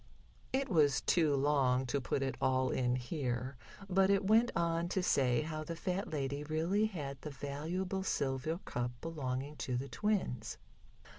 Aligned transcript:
It 0.51 0.67
was 0.67 1.01
too 1.01 1.35
long 1.35 1.85
to 1.85 2.01
put 2.01 2.23
it 2.23 2.33
all 2.41 2.71
in 2.71 2.95
here, 2.95 3.55
but 3.87 4.09
it 4.09 4.25
went 4.25 4.51
on 4.55 4.89
to 4.89 5.03
say 5.03 5.43
how 5.43 5.63
the 5.63 5.75
fat 5.75 6.09
lady 6.11 6.43
really 6.43 6.87
had 6.87 7.21
the 7.21 7.29
valuable 7.29 8.01
silver 8.01 8.57
cup 8.65 8.89
belonging 8.99 9.57
to 9.57 9.77
the 9.77 9.89
twins. 9.89 10.57